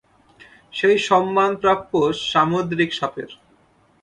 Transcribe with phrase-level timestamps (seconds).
[0.73, 1.91] সেই সন্মান প্রাপ্য
[2.31, 3.29] সামুদ্রিক সাপের।